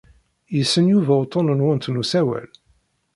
[0.55, 2.49] Yessen Yuba uḍḍun-nwent n usawal?